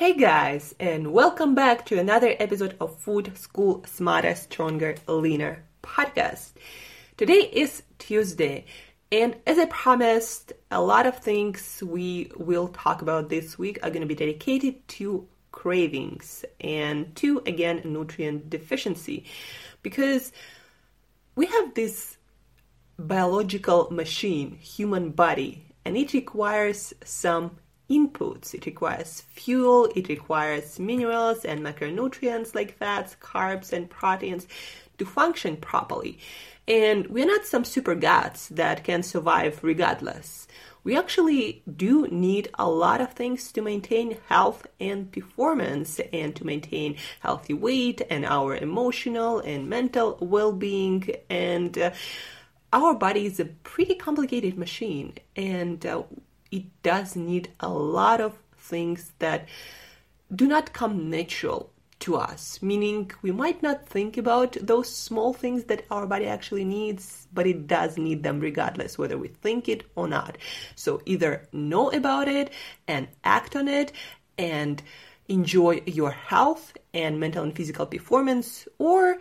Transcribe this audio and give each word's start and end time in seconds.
Hey 0.00 0.14
guys, 0.14 0.74
and 0.80 1.12
welcome 1.12 1.54
back 1.54 1.84
to 1.84 1.98
another 1.98 2.34
episode 2.38 2.74
of 2.80 2.98
Food 3.00 3.36
School 3.36 3.84
Smarter, 3.84 4.34
Stronger, 4.34 4.94
Leaner 5.06 5.62
podcast. 5.82 6.52
Today 7.18 7.50
is 7.52 7.82
Tuesday, 7.98 8.64
and 9.12 9.36
as 9.46 9.58
I 9.58 9.66
promised, 9.66 10.54
a 10.70 10.80
lot 10.80 11.04
of 11.04 11.18
things 11.18 11.82
we 11.86 12.32
will 12.38 12.68
talk 12.68 13.02
about 13.02 13.28
this 13.28 13.58
week 13.58 13.78
are 13.82 13.90
going 13.90 14.00
to 14.00 14.06
be 14.06 14.14
dedicated 14.14 14.88
to 14.88 15.28
cravings 15.52 16.46
and 16.62 17.14
to, 17.16 17.42
again, 17.44 17.82
nutrient 17.84 18.48
deficiency 18.48 19.26
because 19.82 20.32
we 21.36 21.44
have 21.44 21.74
this 21.74 22.16
biological 22.98 23.90
machine, 23.90 24.52
human 24.52 25.10
body, 25.10 25.66
and 25.84 25.94
it 25.94 26.14
requires 26.14 26.94
some 27.04 27.58
inputs. 27.90 28.54
It 28.54 28.66
requires 28.66 29.22
fuel, 29.22 29.90
it 29.96 30.08
requires 30.08 30.78
minerals 30.78 31.44
and 31.44 31.60
macronutrients 31.60 32.54
like 32.54 32.78
fats, 32.78 33.16
carbs, 33.20 33.72
and 33.72 33.90
proteins 33.90 34.46
to 34.98 35.04
function 35.04 35.56
properly. 35.56 36.18
And 36.68 37.08
we're 37.08 37.26
not 37.26 37.46
some 37.46 37.64
super 37.64 37.96
gods 37.96 38.48
that 38.50 38.84
can 38.84 39.02
survive 39.02 39.64
regardless. 39.64 40.46
We 40.82 40.96
actually 40.96 41.62
do 41.76 42.06
need 42.08 42.48
a 42.58 42.68
lot 42.70 43.00
of 43.00 43.12
things 43.12 43.52
to 43.52 43.60
maintain 43.60 44.16
health 44.28 44.66
and 44.78 45.12
performance 45.12 46.00
and 46.12 46.34
to 46.36 46.46
maintain 46.46 46.96
healthy 47.20 47.52
weight 47.54 48.00
and 48.08 48.24
our 48.24 48.56
emotional 48.56 49.40
and 49.40 49.68
mental 49.68 50.16
well 50.20 50.52
being 50.52 51.10
and 51.28 51.76
uh, 51.76 51.90
our 52.72 52.94
body 52.94 53.26
is 53.26 53.40
a 53.40 53.44
pretty 53.44 53.94
complicated 53.94 54.56
machine 54.56 55.12
and 55.36 55.84
uh, 55.84 56.02
it 56.50 56.64
does 56.82 57.16
need 57.16 57.50
a 57.60 57.68
lot 57.68 58.20
of 58.20 58.38
things 58.56 59.12
that 59.18 59.48
do 60.34 60.46
not 60.46 60.72
come 60.72 61.10
natural 61.10 61.72
to 61.98 62.16
us 62.16 62.62
meaning 62.62 63.10
we 63.20 63.30
might 63.30 63.62
not 63.62 63.86
think 63.86 64.16
about 64.16 64.56
those 64.60 64.88
small 64.94 65.34
things 65.34 65.64
that 65.64 65.84
our 65.90 66.06
body 66.06 66.26
actually 66.26 66.64
needs 66.64 67.28
but 67.32 67.46
it 67.46 67.66
does 67.66 67.98
need 67.98 68.22
them 68.22 68.40
regardless 68.40 68.98
whether 68.98 69.18
we 69.18 69.28
think 69.28 69.68
it 69.68 69.84
or 69.94 70.08
not. 70.08 70.36
So 70.74 71.02
either 71.06 71.48
know 71.52 71.90
about 71.90 72.28
it 72.28 72.50
and 72.88 73.08
act 73.24 73.56
on 73.56 73.68
it 73.68 73.92
and 74.38 74.82
enjoy 75.28 75.82
your 75.86 76.10
health 76.10 76.76
and 76.92 77.20
mental 77.20 77.44
and 77.44 77.54
physical 77.54 77.86
performance 77.86 78.66
or 78.78 79.18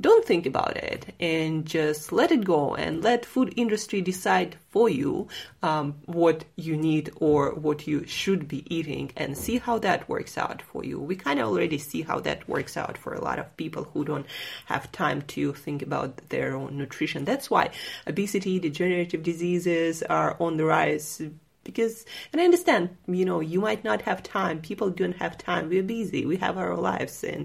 don't 0.00 0.24
think 0.24 0.46
about 0.46 0.76
it 0.76 1.14
and 1.18 1.66
just 1.66 2.12
let 2.12 2.30
it 2.30 2.44
go 2.44 2.76
and 2.76 3.02
let 3.02 3.26
food 3.26 3.52
industry 3.56 4.00
decide 4.00 4.56
for 4.68 4.88
you 4.88 5.26
um, 5.62 5.94
what 6.06 6.44
you 6.54 6.76
need 6.76 7.10
or 7.16 7.52
what 7.54 7.86
you 7.86 8.06
should 8.06 8.46
be 8.46 8.62
eating 8.72 9.10
and 9.16 9.36
see 9.36 9.58
how 9.58 9.78
that 9.78 10.08
works 10.08 10.38
out 10.38 10.62
for 10.62 10.84
you. 10.84 11.00
We 11.00 11.16
kind 11.16 11.40
of 11.40 11.48
already 11.48 11.78
see 11.78 12.02
how 12.02 12.20
that 12.20 12.48
works 12.48 12.76
out 12.76 12.96
for 12.96 13.12
a 13.12 13.20
lot 13.20 13.40
of 13.40 13.56
people 13.56 13.84
who 13.92 14.04
don't 14.04 14.26
have 14.66 14.92
time 14.92 15.22
to 15.22 15.52
think 15.52 15.82
about 15.82 16.16
their 16.28 16.54
own 16.54 16.78
nutrition. 16.78 17.24
That's 17.24 17.50
why 17.50 17.70
obesity 18.06 18.60
degenerative 18.60 19.24
diseases 19.24 20.04
are 20.04 20.36
on 20.38 20.58
the 20.58 20.64
rise 20.64 21.20
because 21.68 22.06
and 22.32 22.40
i 22.40 22.44
understand 22.44 22.88
you 23.06 23.26
know 23.26 23.40
you 23.40 23.60
might 23.60 23.84
not 23.84 24.00
have 24.02 24.22
time. 24.22 24.60
People 24.60 24.88
don't 24.88 25.16
have 25.16 25.36
time. 25.36 25.68
We're 25.68 25.82
busy. 25.82 26.24
We 26.24 26.36
have 26.38 26.56
our 26.56 26.76
lives 26.76 27.22
and 27.22 27.44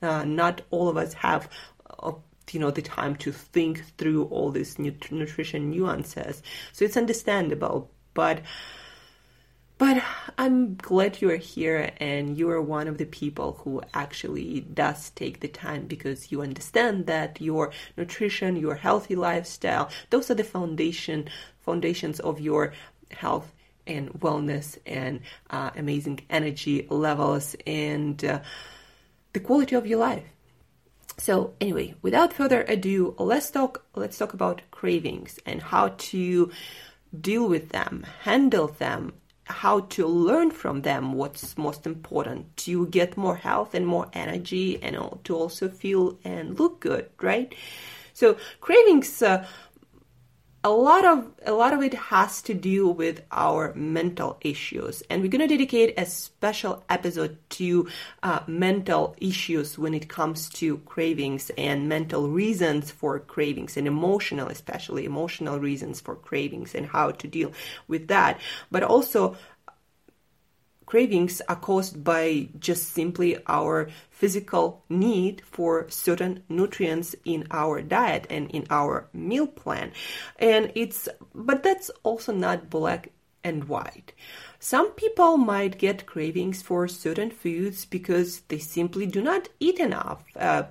uh, 0.00 0.24
not 0.24 0.62
all 0.70 0.88
of 0.88 0.96
us 0.96 1.12
have 1.14 1.48
you 2.52 2.60
know 2.60 2.70
the 2.70 2.82
time 2.82 3.16
to 3.16 3.32
think 3.32 3.84
through 3.96 4.24
all 4.24 4.50
these 4.50 4.78
nutrition 4.78 5.70
nuances. 5.70 6.42
So 6.72 6.84
it's 6.84 6.96
understandable. 6.96 7.90
But 8.12 8.42
but 9.76 10.02
i'm 10.38 10.76
glad 10.76 11.20
you're 11.20 11.36
here 11.36 11.90
and 11.98 12.38
you 12.38 12.48
are 12.48 12.62
one 12.62 12.86
of 12.86 12.98
the 12.98 13.04
people 13.04 13.60
who 13.64 13.82
actually 13.92 14.60
does 14.60 15.10
take 15.10 15.40
the 15.40 15.48
time 15.48 15.86
because 15.86 16.30
you 16.30 16.42
understand 16.42 17.06
that 17.06 17.40
your 17.40 17.72
nutrition 17.96 18.56
your 18.56 18.76
healthy 18.76 19.16
lifestyle 19.16 19.90
those 20.10 20.30
are 20.30 20.34
the 20.34 20.44
foundation 20.44 21.28
foundations 21.60 22.20
of 22.20 22.40
your 22.40 22.72
health 23.10 23.52
and 23.86 24.08
wellness 24.14 24.78
and 24.86 25.20
uh, 25.50 25.70
amazing 25.76 26.20
energy 26.30 26.86
levels 26.88 27.56
and 27.66 28.24
uh, 28.24 28.40
the 29.32 29.40
quality 29.40 29.74
of 29.74 29.86
your 29.86 29.98
life 29.98 30.24
so 31.18 31.54
anyway, 31.60 31.94
without 32.02 32.32
further 32.32 32.62
ado, 32.62 33.14
let's 33.18 33.50
talk 33.50 33.84
let's 33.94 34.18
talk 34.18 34.34
about 34.34 34.62
cravings 34.70 35.38
and 35.46 35.62
how 35.62 35.94
to 35.96 36.50
deal 37.18 37.48
with 37.48 37.70
them, 37.70 38.04
handle 38.22 38.68
them, 38.68 39.12
how 39.44 39.80
to 39.80 40.06
learn 40.06 40.50
from 40.50 40.82
them 40.82 41.12
what's 41.12 41.56
most 41.56 41.86
important 41.86 42.56
to 42.56 42.86
get 42.88 43.16
more 43.16 43.36
health 43.36 43.74
and 43.74 43.86
more 43.86 44.08
energy 44.12 44.82
and 44.82 44.96
to 45.24 45.36
also 45.36 45.68
feel 45.68 46.18
and 46.24 46.58
look 46.58 46.80
good, 46.80 47.08
right? 47.20 47.54
So 48.14 48.36
cravings 48.60 49.22
uh, 49.22 49.46
a 50.64 50.70
lot 50.70 51.04
of 51.04 51.30
a 51.44 51.52
lot 51.52 51.74
of 51.74 51.82
it 51.82 51.92
has 51.92 52.40
to 52.40 52.54
do 52.54 52.88
with 52.88 53.20
our 53.30 53.74
mental 53.74 54.38
issues. 54.40 55.02
And 55.10 55.20
we're 55.20 55.28
going 55.28 55.46
to 55.46 55.46
dedicate 55.46 55.92
a 55.98 56.06
special 56.06 56.82
episode 56.88 57.36
to 57.50 57.86
uh, 58.22 58.40
mental 58.46 59.14
issues 59.18 59.78
when 59.78 59.92
it 59.92 60.08
comes 60.08 60.48
to 60.60 60.78
cravings 60.78 61.50
and 61.58 61.86
mental 61.86 62.30
reasons 62.30 62.90
for 62.90 63.20
cravings 63.20 63.76
and 63.76 63.86
emotional 63.86 64.48
especially 64.48 65.04
emotional 65.04 65.60
reasons 65.60 66.00
for 66.00 66.16
cravings 66.16 66.74
and 66.74 66.86
how 66.86 67.10
to 67.10 67.28
deal 67.28 67.52
with 67.86 68.08
that. 68.08 68.40
But 68.70 68.82
also 68.82 69.36
cravings 70.94 71.42
are 71.48 71.56
caused 71.56 72.04
by 72.04 72.48
just 72.60 72.92
simply 72.92 73.36
our 73.48 73.88
physical 74.10 74.84
need 74.88 75.42
for 75.44 75.86
certain 75.90 76.40
nutrients 76.48 77.16
in 77.24 77.44
our 77.50 77.82
diet 77.82 78.28
and 78.30 78.48
in 78.52 78.64
our 78.70 79.08
meal 79.12 79.48
plan. 79.48 79.90
And 80.38 80.70
it's, 80.76 81.08
but 81.34 81.64
that's 81.64 81.90
also 82.04 82.32
not 82.32 82.70
black 82.70 83.10
and 83.42 83.64
white. 83.64 84.12
Some 84.60 84.92
people 84.92 85.36
might 85.36 85.78
get 85.78 86.06
cravings 86.06 86.62
for 86.62 86.86
certain 86.86 87.32
foods 87.32 87.84
because 87.84 88.42
they 88.42 88.60
simply 88.60 89.06
do 89.06 89.20
not 89.20 89.48
eat 89.58 89.80
enough. 89.80 90.22
Uh, 90.36 90.62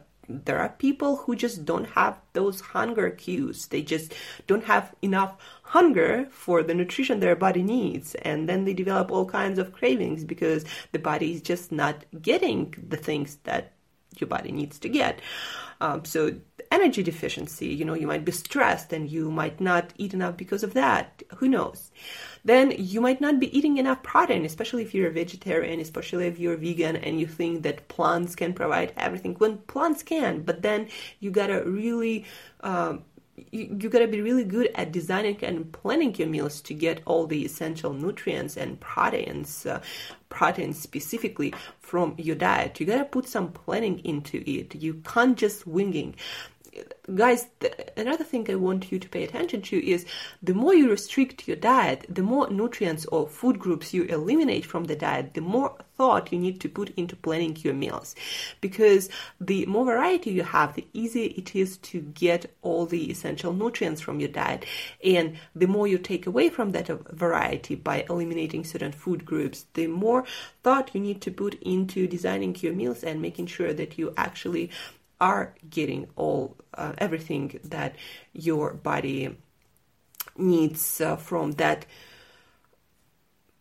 there 0.46 0.60
are 0.60 0.70
people 0.70 1.18
who 1.18 1.36
just 1.36 1.66
don't 1.66 1.90
have 1.90 2.20
those 2.34 2.62
hunger 2.62 3.10
cues. 3.10 3.68
They 3.68 3.82
just 3.82 4.14
don't 4.48 4.64
have 4.66 4.94
enough 5.02 5.36
hunger 5.64 6.28
for 6.32 6.64
the 6.64 6.74
nutrition 6.74 7.20
their 7.20 7.36
body 7.36 7.64
needs. 7.64 8.16
And 8.16 8.48
then 8.48 8.66
they 8.66 8.74
develop 8.74 9.12
all 9.12 9.26
kinds 9.26 9.60
of 9.60 9.74
cravings 9.74 10.24
because 10.24 10.66
the 10.92 11.00
body 11.00 11.34
is 11.34 11.42
just 11.42 11.72
not 11.72 12.06
getting 12.22 12.74
the 12.88 12.98
things 12.98 13.38
that 13.44 13.73
your 14.20 14.28
body 14.28 14.52
needs 14.52 14.80
to 14.80 14.90
get. 14.90 15.20
Um, 15.82 16.06
so 16.06 16.34
energy 16.72 17.04
deficiency, 17.04 17.68
you 17.68 17.86
know, 17.86 17.94
you 17.94 18.08
might 18.08 18.26
be 18.26 18.32
stressed 18.32 18.94
and 18.94 19.12
you 19.12 19.30
might 19.30 19.60
not 19.60 19.94
eat 19.98 20.14
enough 20.14 20.38
because 20.38 20.64
of 20.64 20.74
that. 20.74 21.22
Who 21.38 21.48
knows? 21.48 21.92
Then 22.46 22.74
you 22.78 23.02
might 23.02 23.22
not 23.22 23.40
be 23.40 23.56
eating 23.58 23.78
enough 23.78 24.02
protein, 24.02 24.46
especially 24.46 24.82
if 24.82 24.94
you're 24.94 25.10
a 25.10 25.12
vegetarian, 25.12 25.80
especially 25.80 26.28
if 26.28 26.40
you're 26.40 26.58
vegan 26.58 26.96
and 26.96 27.20
you 27.20 27.28
think 27.28 27.64
that 27.64 27.88
plants 27.90 28.36
can 28.36 28.54
provide 28.54 28.94
everything. 28.98 29.36
When 29.36 29.58
plants 29.58 30.04
can, 30.04 30.42
but 30.42 30.62
then 30.62 30.88
you 31.20 31.32
gotta 31.32 31.64
really 31.64 32.26
um, 32.62 33.04
you, 33.36 33.78
you 33.80 33.90
gotta 33.90 34.08
be 34.08 34.22
really 34.22 34.44
good 34.44 34.70
at 34.76 34.92
designing 34.92 35.44
and 35.44 35.72
planning 35.72 36.16
your 36.16 36.28
meals 36.28 36.62
to 36.62 36.74
get 36.74 37.02
all 37.06 37.26
the 37.26 37.46
essential 37.46 37.94
nutrients 37.94 38.58
and 38.58 38.80
proteins, 38.80 39.66
uh, 39.66 39.82
proteins 40.30 40.80
specifically 40.80 41.54
from 41.80 42.16
your 42.18 42.36
diet. 42.36 42.80
You 42.80 42.86
gotta 42.86 43.06
put 43.06 43.28
some 43.28 43.52
planning 43.52 44.00
into 44.00 44.44
it. 44.46 44.76
You 44.76 44.96
can't 45.06 45.38
just 45.38 45.66
winging 45.66 46.16
guys, 47.16 47.48
another 47.98 48.24
thing 48.24 48.50
I 48.50 48.56
want 48.56 48.92
you 48.92 49.00
to 49.00 49.10
pay 49.10 49.24
attention 49.24 49.62
to 49.64 49.86
is 49.86 50.06
the 50.42 50.54
more 50.54 50.74
you 50.74 50.90
restrict 50.90 51.48
your 51.48 51.58
diet, 51.58 52.06
the 52.10 52.24
more 52.24 52.50
nutrients 52.50 53.06
or 53.08 53.28
food 53.28 53.60
groups 53.60 53.94
you 53.94 54.04
eliminate 54.04 54.66
from 54.66 54.86
the 54.86 54.96
diet, 54.96 55.34
the 55.34 55.42
more 55.42 55.76
thought 55.96 56.32
you 56.32 56.40
need 56.40 56.60
to 56.62 56.70
put 56.70 56.90
into 56.98 57.16
planning 57.16 57.56
your 57.58 57.74
meals. 57.74 58.16
Because 58.62 59.10
the 59.40 59.66
more 59.66 59.86
variety 59.86 60.32
you 60.32 60.44
have, 60.44 60.74
the 60.74 60.88
easier 60.94 61.32
it 61.36 61.56
is 61.56 61.78
to 61.78 62.02
get 62.02 62.52
all 62.62 62.86
the 62.86 63.12
essential 63.12 63.54
nutrients 63.54 64.02
from 64.02 64.20
your 64.20 64.30
diet. 64.30 64.66
And 65.04 65.38
the 65.56 65.68
more 65.68 65.88
you 65.88 65.98
take 65.98 66.26
away 66.26 66.50
from 66.50 66.72
that 66.72 66.88
variety 66.88 67.76
by 67.76 68.06
eliminating 68.10 68.64
certain 68.64 68.92
food 68.92 69.26
groups, 69.26 69.66
the 69.74 69.88
more 69.88 70.26
thought 70.64 70.92
you 70.94 71.02
need 71.02 71.22
to 71.22 71.32
put 71.32 71.62
into 71.62 72.08
designing 72.08 72.56
your 72.60 72.74
meals 72.74 73.04
and 73.04 73.22
making 73.22 73.48
sure 73.48 73.74
that 73.74 73.98
you 73.98 74.14
actually 74.18 74.72
are 75.24 75.56
getting 75.70 76.08
all 76.18 76.58
uh, 76.74 76.94
everything 76.98 77.60
that 77.64 77.96
your 78.34 78.74
body 78.74 79.38
needs 80.38 81.00
uh, 81.00 81.16
from 81.16 81.54
that 81.54 81.86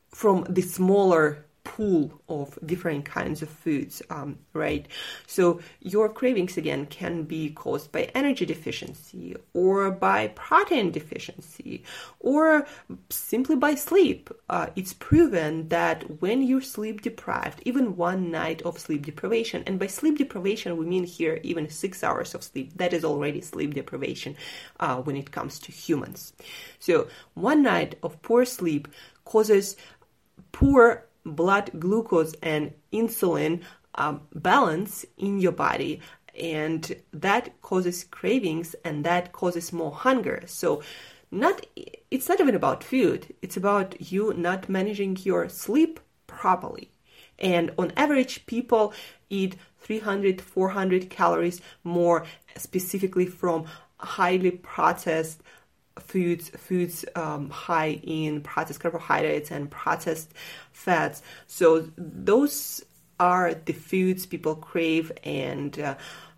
from 0.08 0.44
the 0.48 0.62
smaller 0.62 1.46
pool 1.64 2.20
of 2.28 2.58
different 2.66 3.04
kinds 3.04 3.42
of 3.42 3.48
foods, 3.48 4.02
um, 4.10 4.38
right? 4.52 4.86
So 5.26 5.60
your 5.80 6.08
cravings 6.08 6.56
again 6.56 6.86
can 6.86 7.22
be 7.22 7.50
caused 7.50 7.92
by 7.92 8.10
energy 8.14 8.44
deficiency 8.44 9.36
or 9.54 9.90
by 9.90 10.28
protein 10.28 10.90
deficiency 10.90 11.84
or 12.20 12.66
simply 13.10 13.56
by 13.56 13.74
sleep. 13.74 14.30
Uh, 14.48 14.68
it's 14.76 14.92
proven 14.92 15.68
that 15.68 16.20
when 16.20 16.42
you're 16.42 16.60
sleep 16.60 17.02
deprived, 17.02 17.62
even 17.64 17.96
one 17.96 18.30
night 18.30 18.62
of 18.62 18.78
sleep 18.78 19.06
deprivation, 19.06 19.62
and 19.66 19.78
by 19.78 19.86
sleep 19.86 20.18
deprivation 20.18 20.76
we 20.76 20.86
mean 20.86 21.04
here 21.04 21.40
even 21.42 21.68
six 21.68 22.02
hours 22.02 22.34
of 22.34 22.42
sleep, 22.42 22.76
that 22.76 22.92
is 22.92 23.04
already 23.04 23.40
sleep 23.40 23.74
deprivation 23.74 24.36
uh, 24.80 24.96
when 24.96 25.16
it 25.16 25.30
comes 25.30 25.58
to 25.60 25.72
humans. 25.72 26.32
So 26.78 27.08
one 27.34 27.62
night 27.62 27.96
of 28.02 28.20
poor 28.22 28.44
sleep 28.44 28.88
causes 29.24 29.76
poor 30.50 31.06
blood 31.24 31.70
glucose 31.78 32.34
and 32.42 32.72
insulin 32.92 33.62
um, 33.94 34.22
balance 34.34 35.04
in 35.18 35.38
your 35.38 35.52
body 35.52 36.00
and 36.38 36.96
that 37.12 37.60
causes 37.60 38.04
cravings 38.04 38.74
and 38.84 39.04
that 39.04 39.32
causes 39.32 39.72
more 39.72 39.92
hunger. 39.92 40.42
So 40.46 40.82
not 41.30 41.66
it's 42.10 42.28
not 42.28 42.40
even 42.40 42.54
about 42.54 42.84
food. 42.84 43.34
It's 43.42 43.56
about 43.56 44.12
you 44.12 44.32
not 44.34 44.68
managing 44.68 45.18
your 45.22 45.48
sleep 45.48 46.00
properly. 46.26 46.90
And 47.38 47.72
on 47.78 47.92
average 47.96 48.46
people 48.46 48.92
eat 49.30 49.56
300 49.80 50.40
400 50.40 51.10
calories 51.10 51.60
more 51.84 52.24
specifically 52.56 53.26
from 53.26 53.64
highly 53.98 54.50
processed 54.50 55.42
foods 55.98 56.48
foods 56.50 57.04
um, 57.16 57.50
high 57.50 58.00
in 58.02 58.40
processed 58.40 58.80
carbohydrates 58.80 59.50
and 59.50 59.70
processed 59.70 60.32
fats. 60.72 61.22
So 61.46 61.88
those 61.96 62.82
are 63.20 63.54
the 63.54 63.72
foods 63.72 64.26
people 64.26 64.56
crave 64.56 65.12
and 65.22 65.78
uh, 65.78 65.94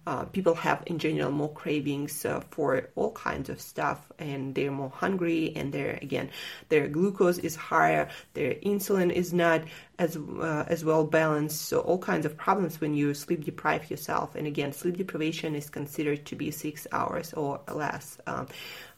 uh, 0.07 0.25
people 0.27 0.55
have 0.55 0.83
in 0.87 0.99
general 0.99 1.31
more 1.31 1.53
cravings 1.53 2.25
uh, 2.25 2.41
for 2.51 2.89
all 2.95 3.13
kinds 3.13 3.49
of 3.49 3.61
stuff 3.61 4.11
and 4.19 4.55
they're 4.55 4.71
more 4.71 4.91
hungry 4.91 5.53
and 5.57 5.73
they're 5.73 5.99
again 6.03 6.31
their 6.69 6.89
glucose 6.89 7.39
is 7.39 7.57
higher 7.57 8.09
their 8.35 8.55
insulin 8.55 9.11
is 9.11 9.33
not 9.33 9.63
as 9.99 10.17
uh, 10.17 10.65
as 10.67 10.85
well 10.85 11.05
balanced 11.05 11.63
so 11.63 11.81
all 11.81 11.99
kinds 11.99 12.27
of 12.27 12.37
problems 12.37 12.81
when 12.81 12.95
you 12.95 13.15
sleep 13.15 13.45
deprive 13.45 13.91
yourself. 13.91 14.35
And 14.35 14.47
again 14.47 14.73
sleep 14.73 14.97
deprivation 14.97 15.55
is 15.55 15.71
considered 15.71 16.27
to 16.27 16.37
be 16.37 16.51
six 16.51 16.87
hours 16.93 17.33
or 17.35 17.61
less. 17.73 18.19
Um, 18.27 18.49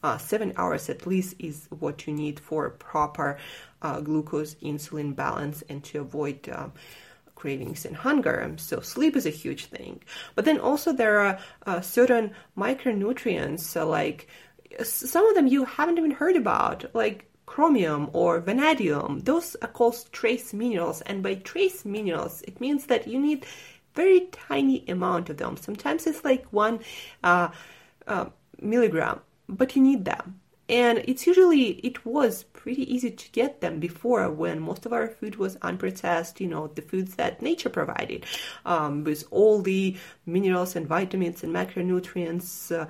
uh, 0.02 0.19
seven 0.19 0.52
hours 0.56 0.88
at 0.88 1.06
least 1.06 1.35
is 1.38 1.67
what 1.79 2.06
you 2.06 2.12
need 2.12 2.41
for 2.41 2.70
proper 2.70 3.38
uh, 3.82 4.00
glucose 4.00 4.55
insulin 4.56 5.14
balance 5.14 5.62
and 5.69 5.82
to 5.85 6.00
avoid 6.00 6.49
um, 6.49 6.73
cravings 7.37 7.85
and 7.85 7.94
hunger. 7.94 8.53
So 8.56 8.81
sleep 8.81 9.15
is 9.15 9.27
a 9.27 9.31
huge 9.31 9.67
thing. 9.67 10.03
But 10.35 10.44
then 10.44 10.59
also 10.59 10.93
there 10.93 11.21
are 11.21 11.38
uh, 11.67 11.81
certain 11.81 12.33
micronutrients, 12.59 13.81
uh, 13.81 13.87
like 13.87 14.27
some 14.83 15.27
of 15.29 15.37
them 15.37 15.47
you 15.47 15.65
haven't 15.65 15.99
even 15.99 16.11
heard 16.11 16.35
about, 16.35 16.93
like 16.94 17.31
chromium 17.47 18.11
or 18.12 18.41
vanadium. 18.41 19.21
Those 19.21 19.55
are 19.62 19.69
called 19.69 20.05
trace 20.11 20.53
minerals, 20.53 21.00
and 21.03 21.23
by 21.23 21.35
trace 21.37 21.85
minerals, 21.85 22.43
it 22.43 22.61
means 22.61 22.87
that 22.87 23.06
you 23.06 23.21
need 23.21 23.47
very 23.94 24.29
tiny 24.33 24.85
amount 24.88 25.31
of 25.31 25.37
them. 25.37 25.56
Sometimes 25.56 26.06
it's 26.06 26.25
like 26.25 26.44
one 26.53 26.81
uh, 27.23 27.49
uh 28.06 28.27
milligram, 28.61 29.21
but 29.49 29.77
you 29.77 29.83
need 29.83 30.05
them 30.05 30.41
and 30.69 31.03
it's 31.07 31.27
usually 31.27 31.71
it 31.85 32.05
was 32.05 32.45
pretty 32.45 32.93
easy 32.93 33.11
to 33.11 33.31
get 33.31 33.61
them 33.61 33.79
before 33.79 34.31
when 34.31 34.59
most 34.61 34.85
of 34.87 34.93
our 34.93 35.07
food 35.07 35.37
was 35.37 35.57
unprocessed 35.59 36.41
you 36.41 36.47
know 36.47 36.67
the 36.69 36.83
foods 36.83 37.15
that 37.15 37.41
nature 37.41 37.69
provided 37.69 38.27
um, 38.65 39.05
with 39.05 39.25
all 39.31 39.63
the 39.63 39.97
minerals 40.27 40.75
and 40.75 40.87
vitamins 40.87 41.45
and 41.45 41.55
macronutrients 41.55 42.75
uh, 42.77 42.87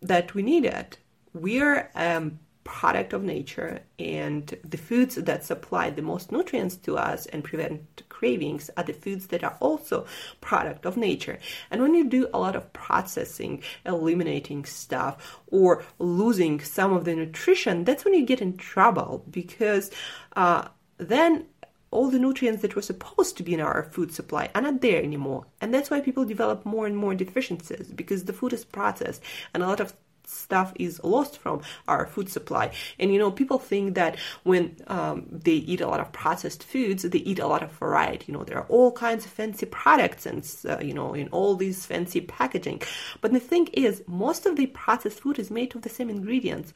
that 0.00 0.34
we 0.34 0.42
needed. 0.42 0.96
We're 1.34 1.90
um, 1.94 2.38
product 2.68 3.14
of 3.14 3.22
nature 3.22 3.80
and 3.98 4.54
the 4.62 4.76
foods 4.76 5.14
that 5.14 5.42
supply 5.42 5.88
the 5.88 6.02
most 6.02 6.30
nutrients 6.30 6.76
to 6.76 6.98
us 6.98 7.24
and 7.24 7.42
prevent 7.42 8.02
cravings 8.10 8.68
are 8.76 8.84
the 8.84 8.92
foods 8.92 9.28
that 9.28 9.42
are 9.42 9.56
also 9.58 10.04
product 10.42 10.84
of 10.84 10.94
nature 10.94 11.38
and 11.70 11.80
when 11.80 11.94
you 11.94 12.04
do 12.04 12.28
a 12.34 12.38
lot 12.38 12.54
of 12.54 12.70
processing 12.74 13.62
eliminating 13.86 14.66
stuff 14.66 15.40
or 15.46 15.82
losing 15.98 16.60
some 16.60 16.92
of 16.92 17.06
the 17.06 17.14
nutrition 17.14 17.84
that's 17.84 18.04
when 18.04 18.12
you 18.12 18.26
get 18.26 18.42
in 18.42 18.54
trouble 18.58 19.24
because 19.30 19.90
uh, 20.36 20.68
then 20.98 21.46
all 21.90 22.10
the 22.10 22.18
nutrients 22.18 22.60
that 22.60 22.76
were 22.76 22.82
supposed 22.82 23.38
to 23.38 23.42
be 23.42 23.54
in 23.54 23.62
our 23.62 23.84
food 23.84 24.12
supply 24.12 24.50
are 24.54 24.60
not 24.60 24.82
there 24.82 25.02
anymore. 25.02 25.46
And 25.62 25.72
that's 25.72 25.88
why 25.88 26.02
people 26.02 26.26
develop 26.26 26.66
more 26.66 26.86
and 26.86 26.94
more 26.94 27.14
deficiencies 27.14 27.90
because 27.94 28.24
the 28.24 28.34
food 28.34 28.52
is 28.52 28.62
processed 28.62 29.22
and 29.54 29.62
a 29.62 29.66
lot 29.66 29.80
of 29.80 29.94
stuff 30.28 30.72
is 30.76 31.00
lost 31.02 31.38
from 31.38 31.62
our 31.86 32.06
food 32.06 32.28
supply. 32.28 32.72
And 32.98 33.12
you 33.12 33.18
know, 33.18 33.30
people 33.30 33.58
think 33.58 33.94
that 33.94 34.16
when 34.44 34.76
um, 34.86 35.26
they 35.30 35.52
eat 35.52 35.80
a 35.80 35.86
lot 35.86 36.00
of 36.00 36.12
processed 36.12 36.62
foods, 36.62 37.02
they 37.02 37.18
eat 37.18 37.38
a 37.38 37.46
lot 37.46 37.62
of 37.62 37.72
variety. 37.72 38.26
You 38.28 38.34
know, 38.34 38.44
there 38.44 38.58
are 38.58 38.66
all 38.68 38.92
kinds 38.92 39.24
of 39.24 39.30
fancy 39.30 39.66
products 39.66 40.26
and 40.26 40.48
uh, 40.68 40.78
you 40.80 40.94
know, 40.94 41.14
in 41.14 41.28
all 41.28 41.54
these 41.54 41.86
fancy 41.86 42.20
packaging. 42.20 42.82
But 43.20 43.32
the 43.32 43.40
thing 43.40 43.68
is, 43.72 44.02
most 44.06 44.46
of 44.46 44.56
the 44.56 44.66
processed 44.66 45.20
food 45.20 45.38
is 45.38 45.50
made 45.50 45.74
of 45.74 45.82
the 45.82 45.88
same 45.88 46.10
ingredients: 46.10 46.72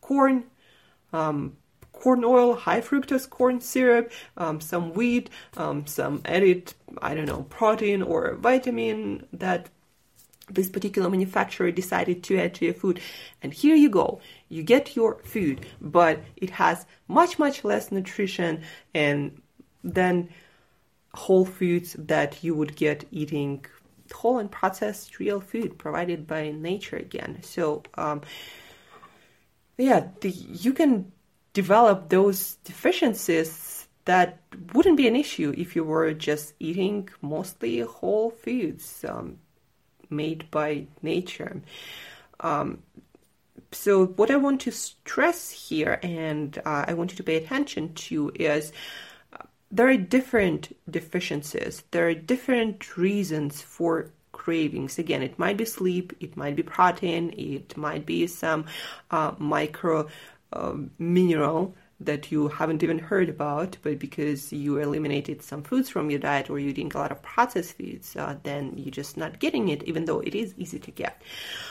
corn. 0.00 0.44
Um, 1.12 1.56
corn 1.92 2.24
oil, 2.24 2.54
high 2.56 2.80
fructose 2.80 3.30
corn 3.30 3.60
syrup, 3.60 4.12
um, 4.36 4.60
some 4.60 4.92
wheat, 4.92 5.30
um, 5.56 5.86
some 5.86 6.20
added, 6.24 6.74
I 7.00 7.14
don't 7.14 7.26
know, 7.26 7.44
protein 7.44 8.02
or 8.02 8.34
vitamin 8.34 9.26
that 9.32 9.70
this 10.50 10.68
particular 10.68 11.08
manufacturer 11.08 11.70
decided 11.70 12.22
to 12.24 12.38
add 12.38 12.54
to 12.54 12.64
your 12.66 12.74
food. 12.74 13.00
And 13.42 13.52
here 13.52 13.74
you 13.74 13.88
go. 13.88 14.20
You 14.48 14.62
get 14.62 14.94
your 14.94 15.18
food, 15.24 15.66
but 15.80 16.20
it 16.36 16.50
has 16.50 16.86
much, 17.08 17.38
much 17.38 17.64
less 17.64 17.90
nutrition 17.90 18.62
and 18.94 19.40
than 19.82 20.28
whole 21.14 21.44
foods 21.44 21.94
that 21.98 22.42
you 22.42 22.54
would 22.54 22.74
get 22.76 23.04
eating 23.10 23.64
whole 24.12 24.38
and 24.38 24.50
processed 24.50 25.18
real 25.18 25.40
food 25.40 25.78
provided 25.78 26.26
by 26.26 26.50
nature 26.50 26.96
again. 26.96 27.38
So, 27.42 27.82
um, 27.94 28.22
yeah, 29.78 30.08
the, 30.20 30.30
you 30.30 30.72
can 30.72 31.12
develop 31.52 32.08
those 32.08 32.56
deficiencies 32.64 33.88
that 34.04 34.40
wouldn't 34.72 34.96
be 34.96 35.08
an 35.08 35.16
issue 35.16 35.54
if 35.56 35.74
you 35.74 35.84
were 35.84 36.12
just 36.12 36.54
eating 36.60 37.08
mostly 37.22 37.80
whole 37.80 38.30
foods. 38.30 39.04
Um, 39.08 39.38
made 40.16 40.50
by 40.50 40.86
nature. 41.02 41.60
Um, 42.40 42.82
so, 43.72 44.06
what 44.06 44.30
I 44.30 44.36
want 44.36 44.60
to 44.62 44.70
stress 44.70 45.50
here, 45.50 45.98
and 46.02 46.56
uh, 46.64 46.84
I 46.88 46.94
want 46.94 47.10
you 47.10 47.16
to 47.16 47.22
pay 47.22 47.36
attention 47.36 47.94
to, 47.94 48.30
is 48.34 48.72
uh, 49.32 49.44
there 49.70 49.88
are 49.88 49.96
different 49.96 50.76
deficiencies. 50.88 51.82
There 51.90 52.08
are 52.08 52.14
different 52.14 52.96
reasons 52.96 53.60
for 53.62 54.10
cravings. 54.32 54.98
Again, 54.98 55.22
it 55.22 55.38
might 55.38 55.56
be 55.56 55.64
sleep, 55.64 56.12
it 56.20 56.36
might 56.36 56.56
be 56.56 56.62
protein, 56.62 57.34
it 57.36 57.76
might 57.76 58.04
be 58.04 58.26
some 58.26 58.66
uh, 59.10 59.32
micro 59.38 60.08
uh, 60.52 60.74
mineral 60.98 61.74
that 62.06 62.30
you 62.32 62.48
haven't 62.48 62.82
even 62.82 62.98
heard 62.98 63.28
about, 63.28 63.76
but 63.82 63.98
because 63.98 64.52
you 64.52 64.78
eliminated 64.78 65.42
some 65.42 65.62
foods 65.62 65.88
from 65.88 66.10
your 66.10 66.20
diet 66.20 66.50
or 66.50 66.58
you're 66.58 66.70
eating 66.70 66.92
a 66.94 66.98
lot 66.98 67.12
of 67.12 67.22
processed 67.22 67.76
foods, 67.76 68.16
uh, 68.16 68.36
then 68.42 68.72
you're 68.76 68.90
just 68.90 69.16
not 69.16 69.38
getting 69.38 69.68
it, 69.68 69.82
even 69.84 70.04
though 70.04 70.20
it 70.20 70.34
is 70.34 70.54
easy 70.56 70.78
to 70.78 70.90
get. 70.90 71.22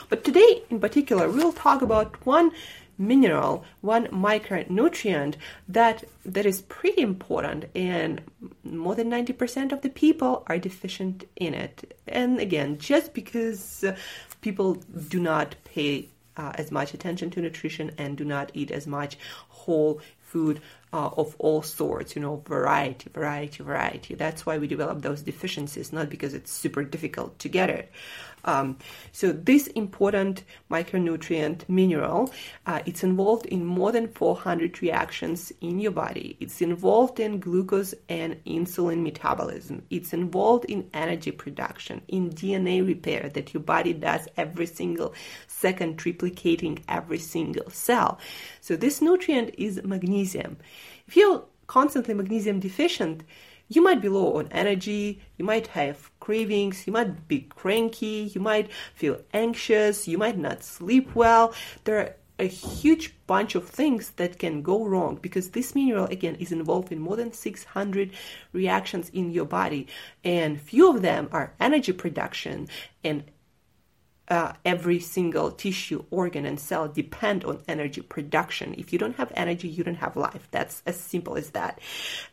But 0.08 0.24
today, 0.24 0.62
in 0.70 0.80
particular, 0.80 1.28
we'll 1.28 1.52
talk 1.52 1.82
about 1.82 2.24
one 2.26 2.52
mineral, 2.96 3.64
one 3.80 4.06
micronutrient 4.06 5.34
that 5.68 6.04
that 6.24 6.46
is 6.46 6.62
pretty 6.62 7.02
important, 7.02 7.64
and 7.74 8.22
more 8.62 8.94
than 8.94 9.08
ninety 9.08 9.32
percent 9.32 9.72
of 9.72 9.80
the 9.82 9.90
people 9.90 10.44
are 10.46 10.58
deficient 10.58 11.24
in 11.36 11.54
it. 11.54 11.96
And 12.06 12.38
again, 12.38 12.78
just 12.78 13.12
because 13.12 13.82
uh, 13.82 13.96
people 14.42 14.74
do 15.08 15.18
not 15.18 15.56
pay 15.64 16.08
uh, 16.36 16.52
as 16.54 16.70
much 16.70 16.94
attention 16.94 17.30
to 17.30 17.40
nutrition 17.40 17.92
and 17.98 18.16
do 18.16 18.24
not 18.24 18.50
eat 18.54 18.70
as 18.70 18.86
much 18.86 19.18
whole 19.48 20.00
food 20.34 20.60
uh, 20.92 21.10
of 21.16 21.36
all 21.38 21.62
sorts, 21.62 22.16
you 22.16 22.22
know, 22.22 22.42
variety, 22.44 23.08
variety, 23.14 23.62
variety. 23.62 24.14
That's 24.16 24.44
why 24.44 24.58
we 24.58 24.66
develop 24.66 25.00
those 25.00 25.22
deficiencies, 25.22 25.92
not 25.92 26.10
because 26.10 26.34
it's 26.34 26.50
super 26.50 26.82
difficult 26.82 27.38
to 27.38 27.48
get 27.48 27.70
it. 27.70 27.92
Um, 28.44 28.78
so 29.12 29.32
this 29.32 29.66
important 29.68 30.44
micronutrient 30.70 31.68
mineral, 31.68 32.32
uh, 32.66 32.80
it's 32.86 33.02
involved 33.02 33.46
in 33.46 33.64
more 33.64 33.92
than 33.92 34.08
400 34.08 34.82
reactions 34.82 35.52
in 35.60 35.78
your 35.78 35.92
body. 35.92 36.36
It's 36.40 36.60
involved 36.60 37.20
in 37.20 37.40
glucose 37.40 37.94
and 38.08 38.42
insulin 38.44 39.02
metabolism. 39.02 39.82
It's 39.90 40.12
involved 40.12 40.66
in 40.66 40.88
energy 40.94 41.30
production, 41.30 42.02
in 42.08 42.30
DNA 42.30 42.86
repair 42.86 43.30
that 43.34 43.54
your 43.54 43.62
body 43.62 43.92
does 43.92 44.28
every 44.36 44.66
single 44.66 45.14
second, 45.46 45.98
triplicating 45.98 46.82
every 46.88 47.18
single 47.18 47.70
cell. 47.70 48.18
So 48.60 48.76
this 48.76 49.00
nutrient 49.00 49.54
is 49.56 49.82
magnesium. 49.84 50.56
If 51.06 51.16
you're 51.16 51.44
constantly 51.66 52.14
magnesium 52.14 52.60
deficient, 52.60 53.24
you 53.68 53.82
might 53.82 54.00
be 54.02 54.08
low 54.08 54.38
on 54.38 54.48
energy, 54.50 55.20
you 55.36 55.44
might 55.44 55.68
have 55.68 56.10
cravings, 56.20 56.86
you 56.86 56.92
might 56.92 57.28
be 57.28 57.40
cranky, 57.40 58.30
you 58.34 58.40
might 58.40 58.70
feel 58.94 59.20
anxious, 59.32 60.06
you 60.06 60.18
might 60.18 60.38
not 60.38 60.62
sleep 60.62 61.14
well. 61.14 61.54
There 61.84 61.98
are 61.98 62.14
a 62.38 62.46
huge 62.46 63.14
bunch 63.26 63.54
of 63.54 63.68
things 63.68 64.10
that 64.16 64.38
can 64.38 64.60
go 64.60 64.84
wrong 64.84 65.18
because 65.22 65.50
this 65.50 65.74
mineral 65.74 66.06
again 66.06 66.34
is 66.36 66.50
involved 66.50 66.90
in 66.90 66.98
more 66.98 67.16
than 67.16 67.32
600 67.32 68.10
reactions 68.52 69.08
in 69.10 69.30
your 69.30 69.44
body 69.44 69.86
and 70.24 70.60
few 70.60 70.90
of 70.90 71.00
them 71.00 71.28
are 71.30 71.54
energy 71.60 71.92
production 71.92 72.66
and 73.04 73.22
uh, 74.28 74.52
every 74.64 75.00
single 75.00 75.50
tissue, 75.50 76.04
organ, 76.10 76.46
and 76.46 76.58
cell 76.58 76.88
depend 76.88 77.44
on 77.44 77.62
energy 77.68 78.00
production. 78.00 78.74
If 78.78 78.92
you 78.92 78.98
don't 78.98 79.16
have 79.16 79.32
energy, 79.34 79.68
you 79.68 79.84
don't 79.84 79.96
have 79.96 80.16
life. 80.16 80.48
That's 80.50 80.82
as 80.86 80.98
simple 80.98 81.36
as 81.36 81.50
that. 81.50 81.80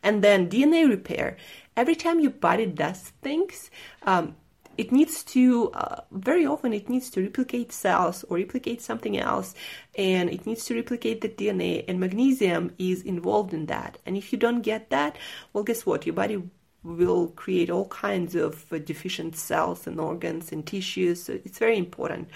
And 0.02 0.24
then 0.24 0.50
DNA 0.50 0.90
repair. 0.90 1.38
Every 1.76 1.96
time 1.96 2.20
your 2.20 2.32
body 2.32 2.66
does 2.66 3.14
things, 3.22 3.70
um, 4.04 4.36
it 4.78 4.92
needs 4.92 5.24
to 5.24 5.70
uh, 5.74 6.02
very 6.12 6.46
often 6.46 6.74
it 6.74 6.90
needs 6.90 7.10
to 7.12 7.22
replicate 7.22 7.72
cells 7.72 8.24
or 8.30 8.38
replicate 8.38 8.82
something 8.82 9.18
else 9.18 9.54
and 9.98 10.30
it 10.30 10.46
needs 10.46 10.66
to 10.66 10.76
replicate 10.76 11.22
the 11.22 11.30
dna 11.30 11.84
and 11.88 12.00
magnesium 12.00 12.74
is 12.78 13.02
involved 13.02 13.54
in 13.54 13.66
that 13.66 13.98
and 14.06 14.16
if 14.16 14.32
you 14.32 14.40
don't 14.40 14.62
get 14.62 14.90
that 14.90 15.18
well 15.52 15.64
guess 15.64 15.86
what 15.86 16.06
your 16.06 16.16
body 16.16 16.42
will 16.84 17.28
create 17.30 17.70
all 17.70 17.88
kinds 17.88 18.36
of 18.36 18.72
uh, 18.72 18.80
deficient 18.80 19.36
cells 19.36 19.88
and 19.88 20.00
organs 20.00 20.52
and 20.52 20.66
tissues. 20.66 21.24
So 21.24 21.40
it's 21.46 21.60
very 21.60 21.78
important 21.78 22.30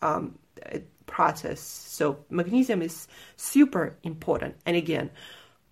um, 0.00 0.38
process. 1.06 1.60
So 1.60 2.24
magnesium 2.30 2.82
is 2.82 3.06
super 3.36 3.96
important. 4.02 4.56
And 4.64 4.76
again, 4.76 5.10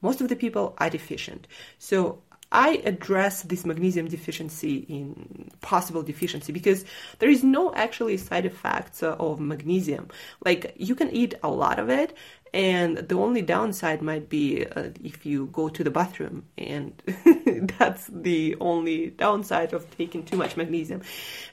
most 0.03 0.21
of 0.21 0.29
the 0.29 0.37
people 0.37 0.75
are 0.79 0.91
deficient. 0.91 1.47
So 1.79 2.23
I 2.53 2.83
address 2.85 3.43
this 3.43 3.65
magnesium 3.65 4.09
deficiency 4.09 4.79
in 4.89 5.50
possible 5.61 6.03
deficiency 6.03 6.53
because 6.53 6.85
there 7.19 7.31
is 7.31 7.43
no 7.43 7.75
actually 7.75 8.17
side 8.17 8.47
effects 8.47 9.03
of 9.03 9.41
magnesium. 9.41 10.09
Like 10.45 10.75
you 10.77 10.95
can 10.95 11.11
eat 11.11 11.35
a 11.43 11.49
lot 11.49 11.79
of 11.79 11.89
it 11.89 12.17
and 12.53 12.99
the 12.99 13.15
only 13.15 13.43
downside 13.43 14.03
might 14.03 14.29
be 14.29 14.67
uh, 14.67 14.89
if 15.03 15.25
you 15.25 15.47
go 15.53 15.69
to 15.69 15.85
the 15.85 15.91
bathroom 15.91 16.45
and 16.59 16.93
that's 17.79 18.09
the 18.09 18.57
only 18.61 19.11
downside 19.11 19.73
of 19.73 19.89
taking 19.97 20.25
too 20.25 20.37
much 20.37 20.57
magnesium 20.57 21.01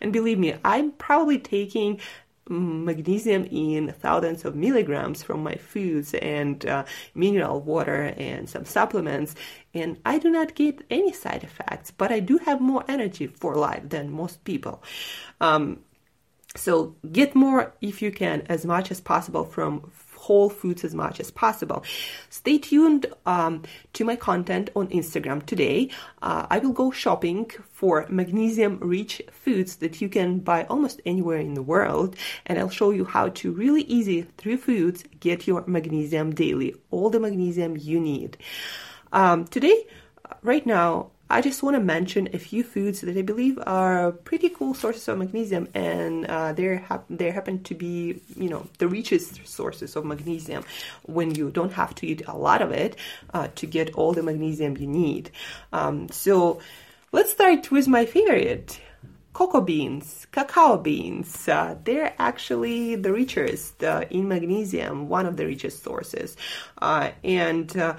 and 0.01 0.11
believe 0.11 0.39
me 0.39 0.55
i'm 0.65 0.91
probably 0.93 1.37
taking 1.37 1.99
magnesium 2.49 3.45
in 3.45 3.91
thousands 3.91 4.45
of 4.45 4.55
milligrams 4.55 5.23
from 5.23 5.43
my 5.43 5.55
foods 5.55 6.13
and 6.15 6.65
uh, 6.65 6.83
mineral 7.15 7.61
water 7.61 8.13
and 8.17 8.49
some 8.49 8.65
supplements. 8.65 9.35
And 9.73 9.99
i 10.05 10.17
do 10.17 10.29
not 10.29 10.55
get 10.55 10.83
any 10.89 11.13
side 11.13 11.43
effects 11.43 11.91
but 11.91 12.11
i 12.11 12.19
do 12.19 12.37
have 12.39 12.59
more 12.59 12.83
energy 12.87 13.27
for 13.27 13.55
life 13.55 13.83
than 13.89 14.11
most 14.11 14.43
people. 14.43 14.83
Um, 15.41 15.79
so 16.55 16.95
get 17.11 17.35
more 17.35 17.73
if 17.81 18.01
you 18.01 18.11
can 18.11 18.41
as 18.49 18.65
much 18.65 18.89
as 18.91 18.99
possible 18.99 19.43
from 19.43 19.91
whole 20.27 20.49
foods 20.49 20.83
as 20.83 20.93
much 20.93 21.19
as 21.23 21.31
possible. 21.31 21.79
Stay 22.29 22.57
tuned 22.57 23.05
um, 23.25 23.53
to 23.93 24.03
my 24.03 24.15
content 24.29 24.69
on 24.75 24.87
Instagram 24.99 25.39
today. 25.45 25.89
Uh, 26.21 26.45
I 26.49 26.59
will 26.59 26.73
go 26.73 26.91
shopping 26.91 27.49
for 27.71 28.05
magnesium 28.09 28.73
rich 28.81 29.21
foods 29.31 29.77
that 29.77 30.01
you 30.01 30.09
can 30.09 30.39
buy 30.39 30.65
almost 30.65 31.01
anywhere 31.05 31.41
in 31.47 31.53
the 31.53 31.67
world, 31.73 32.15
and 32.45 32.59
I'll 32.59 32.77
show 32.81 32.91
you 32.91 33.05
how 33.05 33.29
to 33.39 33.51
really 33.51 33.83
easy 33.97 34.19
through 34.37 34.57
foods 34.57 35.03
get 35.19 35.47
your 35.47 35.63
magnesium 35.65 36.35
daily, 36.35 36.75
all 36.91 37.09
the 37.09 37.19
magnesium 37.19 37.77
you 37.77 37.99
need. 37.99 38.37
Um, 39.13 39.45
today, 39.45 39.87
right 40.43 40.65
now, 40.65 41.11
I 41.29 41.41
just 41.41 41.61
want 41.61 41.75
to 41.75 41.81
mention 41.81 42.29
a 42.33 42.39
few 42.39 42.63
foods 42.63 43.01
that 43.01 43.17
I 43.17 43.21
believe 43.21 43.59
are 43.67 44.11
pretty 44.11 44.49
cool 44.49 44.73
sources 44.73 45.07
of 45.09 45.17
magnesium, 45.17 45.67
and 45.73 46.25
uh, 46.25 46.53
they 46.53 46.81
they 47.09 47.31
happen 47.31 47.63
to 47.63 47.75
be 47.75 48.21
you 48.37 48.49
know 48.49 48.67
the 48.77 48.87
richest 48.87 49.45
sources 49.45 49.95
of 49.95 50.05
magnesium 50.05 50.63
when 51.03 51.35
you 51.35 51.49
don't 51.51 51.73
have 51.73 51.93
to 51.95 52.07
eat 52.07 52.21
a 52.27 52.37
lot 52.37 52.61
of 52.61 52.71
it 52.71 52.95
uh, 53.33 53.49
to 53.55 53.65
get 53.65 53.93
all 53.95 54.13
the 54.13 54.23
magnesium 54.23 54.77
you 54.77 54.87
need. 54.87 55.29
Um, 55.73 56.07
so 56.09 56.59
let's 57.11 57.31
start 57.31 57.71
with 57.71 57.87
my 57.87 58.05
favorite. 58.05 58.79
Cocoa 59.33 59.61
beans, 59.61 60.25
cacao 60.31 60.77
beans, 60.77 61.47
uh, 61.47 61.75
they're 61.83 62.11
actually 62.17 62.95
the 62.95 63.13
richest 63.13 63.83
uh, 63.83 64.03
in 64.09 64.27
magnesium, 64.27 65.09
one 65.09 65.27
of 65.27 65.37
the 65.37 65.45
richest 65.45 65.83
sources. 65.83 66.35
Uh, 66.81 67.11
and 67.23 67.77
uh, 67.77 67.95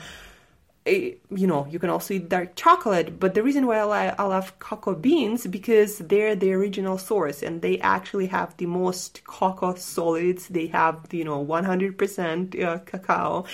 you 0.89 1.47
know, 1.47 1.67
you 1.71 1.79
can 1.79 1.91
also 1.91 2.15
eat 2.15 2.29
dark 2.29 2.57
chocolate, 2.57 3.19
but 3.21 3.35
the 3.35 3.43
reason 3.43 3.67
why 3.67 3.79
I, 3.79 4.15
I 4.19 4.23
love 4.25 4.59
cocoa 4.59 4.95
beans 4.95 5.47
because 5.47 5.99
they're 5.99 6.35
the 6.35 6.53
original 6.53 6.99
source 6.99 7.43
and 7.43 7.63
they 7.63 7.79
actually 7.81 8.27
have 8.27 8.57
the 8.57 8.67
most 8.67 9.23
cocoa 9.25 9.75
solids. 9.75 10.49
They 10.49 10.67
have, 10.69 11.07
you 11.13 11.25
know, 11.25 11.45
100% 11.45 12.63
uh, 12.63 12.79
cacao 12.79 13.45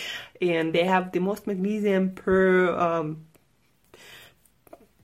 and 0.40 0.72
they 0.72 0.84
have 0.84 1.12
the 1.12 1.20
most 1.20 1.46
magnesium 1.46 2.10
per 2.10 2.74
um, 2.76 3.26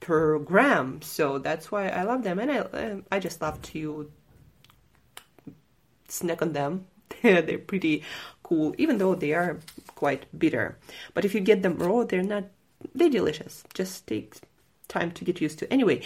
per 0.00 0.38
gram. 0.38 1.02
So 1.02 1.38
that's 1.38 1.70
why 1.70 1.88
I 1.88 2.02
love 2.02 2.22
them 2.25 2.38
and 2.38 2.50
I 2.50 3.16
I 3.16 3.18
just 3.18 3.40
love 3.40 3.60
to 3.62 4.10
snack 6.08 6.42
on 6.42 6.52
them. 6.52 6.87
they're 7.22 7.58
pretty 7.58 8.04
cool, 8.50 8.75
even 8.76 8.99
though 8.99 9.14
they 9.14 9.33
are 9.33 9.59
quite 9.95 10.26
bitter. 10.37 10.76
But 11.14 11.25
if 11.25 11.35
you 11.35 11.40
get 11.40 11.62
them 11.62 11.78
raw, 11.78 12.02
they're 12.02 12.23
not, 12.23 12.45
they're 12.95 13.09
delicious. 13.09 13.62
Just 13.73 14.09
take 14.09 14.35
time 14.88 15.12
to 15.12 15.25
get 15.25 15.40
used 15.40 15.61
to. 15.61 15.73
Anyway, 15.73 16.02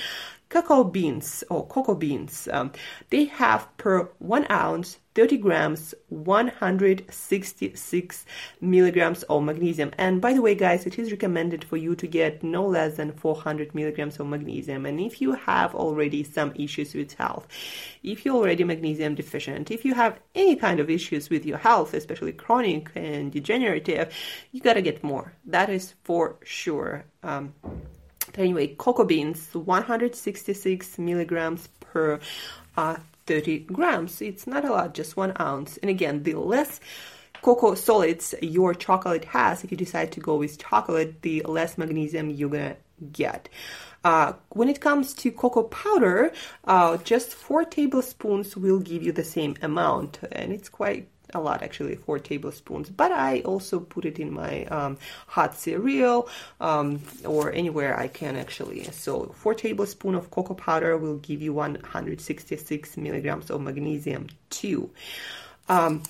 cacao 0.54 0.84
beans 0.84 1.42
or 1.50 1.66
cocoa 1.66 1.96
beans, 1.96 2.49
um, 2.52 2.70
they 3.11 3.25
have 3.25 3.76
per 3.76 4.04
one 4.20 4.46
ounce 4.49 5.00
30 5.16 5.38
grams 5.38 5.92
166 6.08 8.26
milligrams 8.61 9.25
of 9.25 9.42
magnesium. 9.42 9.90
And 9.99 10.20
by 10.20 10.32
the 10.32 10.42
way, 10.42 10.54
guys, 10.54 10.87
it 10.87 10.96
is 10.96 11.11
recommended 11.11 11.64
for 11.64 11.76
you 11.76 11.96
to 11.96 12.06
get 12.06 12.44
no 12.44 12.64
less 12.66 12.96
than 12.96 13.11
400 13.12 13.75
milligrams 13.75 14.20
of 14.20 14.28
magnesium. 14.28 14.87
And 14.87 15.00
if 15.00 15.20
you 15.20 15.32
have 15.32 15.75
already 15.75 16.23
some 16.23 16.52
issues 16.54 16.94
with 16.94 17.14
health, 17.14 17.49
if 18.04 18.25
you're 18.25 18.37
already 18.37 18.62
magnesium 18.62 19.16
deficient, 19.16 19.73
if 19.73 19.84
you 19.84 19.94
have 19.94 20.20
any 20.37 20.54
kind 20.54 20.78
of 20.78 20.88
issues 20.88 21.30
with 21.30 21.44
your 21.44 21.58
health, 21.58 21.94
especially 21.94 22.32
chronic 22.32 22.92
and 22.94 23.32
degenerative, 23.32 24.14
you 24.52 24.61
gotta 24.61 24.82
get 24.82 25.02
more. 25.02 25.32
That 25.46 25.68
is 25.68 25.94
for 26.04 26.37
sure. 26.44 27.06
Um, 27.25 27.54
anyway, 28.37 28.69
cocoa 28.69 29.05
beans, 29.05 29.55
166 29.55 30.99
milligrams 30.99 31.69
per 31.81 32.21
uh, 32.76 32.97
30 33.26 33.61
grams. 33.61 34.21
It's 34.21 34.47
not 34.47 34.64
a 34.64 34.71
lot, 34.71 34.95
just 34.95 35.17
one 35.17 35.33
ounce. 35.41 35.76
And 35.79 35.91
again, 35.91 36.23
the 36.23 36.35
less 36.35 36.81
cocoa 37.43 37.75
solids 37.75 38.35
your 38.41 38.75
chocolate 38.75 39.25
has, 39.26 39.64
if 39.64 39.71
you 39.71 39.76
decide 39.76 40.12
to 40.12 40.21
go 40.21 40.37
with 40.37 40.59
chocolate, 40.59 41.23
the 41.23 41.43
less 41.43 41.76
magnesium 41.76 42.31
you're 42.31 42.50
gonna 42.50 42.76
get. 43.12 43.49
Uh, 44.05 44.35
when 44.50 44.69
it 44.69 44.81
comes 44.81 45.14
to 45.14 45.31
cocoa 45.31 45.62
powder, 45.64 46.33
uh, 46.64 46.97
just 46.99 47.33
four 47.33 47.64
tablespoons 47.64 48.57
will 48.57 48.79
give 48.79 49.03
you 49.03 49.12
the 49.12 49.25
same 49.25 49.57
amount, 49.62 50.19
and 50.31 50.53
it's 50.53 50.69
quite 50.69 51.09
a 51.35 51.41
lot 51.41 51.62
actually 51.62 51.97
four 51.97 52.19
tablespoons. 52.19 52.91
But 52.91 53.12
i 53.12 53.41
also 53.41 53.81
put 53.81 54.05
it 54.05 54.19
in 54.19 54.33
my 54.33 54.64
um, 54.67 54.99
hot 55.26 55.55
cereal 55.55 56.29
um, 56.61 57.00
or 57.25 57.53
anywhere 57.53 57.99
i 57.99 58.09
can 58.09 58.37
actually. 58.37 58.85
So 58.85 59.35
four 59.37 59.55
tablespoons 59.55 60.17
of 60.17 60.31
cocoa 60.31 60.55
powder 60.55 60.97
will 60.97 61.19
give 61.19 61.43
you 61.43 61.53
166 61.53 62.97
milligrams 62.97 63.50
of 63.50 63.61
magnesium 63.61 64.29
too. 64.50 64.91
Um, 65.69 66.03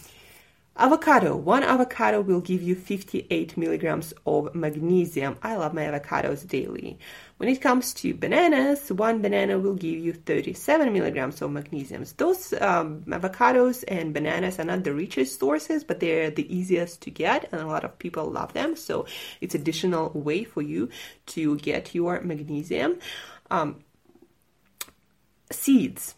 Avocado. 0.76 1.36
One 1.36 1.62
avocado 1.62 2.20
will 2.20 2.40
give 2.40 2.60
you 2.60 2.74
58 2.74 3.56
milligrams 3.56 4.12
of 4.26 4.52
magnesium. 4.56 5.36
I 5.40 5.54
love 5.54 5.72
my 5.72 5.82
avocados 5.82 6.48
daily. 6.48 6.98
When 7.36 7.48
it 7.48 7.60
comes 7.60 7.94
to 7.94 8.12
bananas, 8.12 8.90
one 8.90 9.22
banana 9.22 9.56
will 9.56 9.74
give 9.74 10.00
you 10.00 10.12
37 10.12 10.92
milligrams 10.92 11.40
of 11.42 11.52
magnesium. 11.52 12.04
Those 12.16 12.52
um, 12.54 13.02
avocados 13.06 13.84
and 13.86 14.12
bananas 14.12 14.58
are 14.58 14.64
not 14.64 14.82
the 14.82 14.92
richest 14.92 15.38
sources, 15.38 15.84
but 15.84 16.00
they're 16.00 16.30
the 16.30 16.52
easiest 16.52 17.02
to 17.02 17.10
get, 17.10 17.48
and 17.52 17.60
a 17.60 17.68
lot 17.68 17.84
of 17.84 17.96
people 18.00 18.28
love 18.28 18.52
them. 18.52 18.74
So 18.74 19.06
it's 19.40 19.54
an 19.54 19.60
additional 19.60 20.10
way 20.10 20.42
for 20.42 20.60
you 20.60 20.88
to 21.26 21.56
get 21.58 21.94
your 21.94 22.20
magnesium. 22.22 22.98
Um, 23.48 23.84
seeds, 25.52 26.16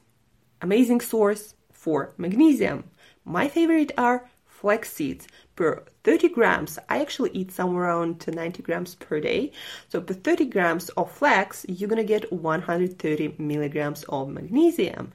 amazing 0.63 1.03
source 1.03 1.55
for 1.73 2.15
magnesium. 2.17 2.85
My 3.27 3.49
favorite 3.49 3.93
are 3.99 4.31
flax 4.61 4.93
seeds 4.93 5.27
per 5.55 5.85
30 6.05 6.29
grams. 6.31 6.79
I 6.89 7.01
actually 7.01 7.31
eat 7.33 7.53
somewhere 7.53 7.85
around 7.85 8.27
90 8.27 8.63
grams 8.63 8.95
per 8.95 9.21
day. 9.21 9.53
So 9.89 10.01
per 10.01 10.15
30 10.15 10.47
grams 10.47 10.89
of 10.91 11.11
flax, 11.11 11.67
you're 11.69 11.89
gonna 11.89 12.05
get 12.05 12.33
130 12.33 13.35
milligrams 13.39 14.05
of 14.05 14.29
magnesium. 14.29 15.13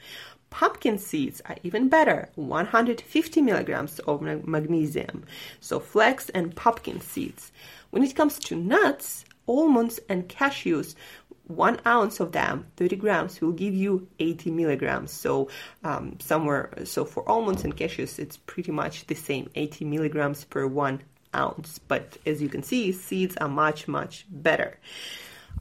Pumpkin 0.52 0.98
seeds 0.98 1.42
are 1.46 1.56
even 1.64 1.90
better, 1.90 2.30
150 2.36 3.42
milligrams 3.42 4.00
of 4.00 4.22
magnesium. 4.22 5.24
So 5.60 5.80
flax 5.80 6.30
and 6.30 6.56
pumpkin 6.56 7.00
seeds. 7.00 7.52
When 7.90 8.04
it 8.04 8.16
comes 8.16 8.38
to 8.40 8.56
nuts, 8.56 9.26
almonds 9.48 10.00
and 10.08 10.28
cashews, 10.28 10.96
one 11.56 11.80
ounce 11.86 12.20
of 12.20 12.32
them, 12.32 12.66
30 12.78 12.96
grams, 12.98 13.42
will 13.42 13.52
give 13.52 13.74
you 13.74 14.08
80 14.20 14.52
milligrams. 14.52 15.12
So 15.12 15.50
um, 15.84 16.18
somewhere, 16.20 16.72
so 16.84 17.06
for 17.06 17.28
almonds 17.30 17.64
and 17.64 17.76
cashews, 17.76 18.20
it's 18.20 18.38
pretty 18.38 18.72
much 18.72 19.08
the 19.08 19.16
same, 19.16 19.50
80 19.56 19.86
milligrams 19.86 20.46
per 20.46 20.66
one 20.68 21.02
ounce. 21.36 21.80
But 21.80 22.18
as 22.26 22.42
you 22.42 22.50
can 22.50 22.64
see, 22.64 22.92
seeds 22.92 23.38
are 23.38 23.48
much, 23.48 23.88
much 23.88 24.26
better. 24.30 24.80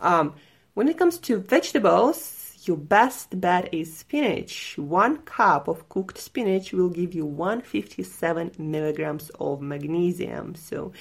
Um, 0.00 0.34
when 0.74 0.88
it 0.88 0.98
comes 0.98 1.18
to 1.18 1.38
vegetables, 1.38 2.40
your 2.64 2.76
best 2.76 3.40
bet 3.40 3.72
is 3.72 3.96
spinach. 3.96 4.76
One 4.76 5.18
cup 5.18 5.68
of 5.68 5.88
cooked 5.88 6.18
spinach 6.18 6.72
will 6.72 6.90
give 6.90 7.14
you 7.14 7.24
157 7.24 8.52
milligrams 8.58 9.30
of 9.40 9.60
magnesium. 9.60 10.54
So, 10.54 10.92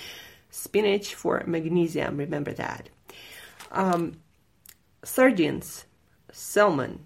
spinach 0.50 1.16
for 1.16 1.44
magnesium, 1.46 2.18
remember 2.18 2.54
that. 2.54 2.90
Um, 3.72 4.18
sardines, 5.04 5.86
salmon, 6.32 7.06